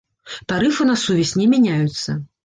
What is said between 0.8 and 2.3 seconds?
на сувязь не мяняюцца.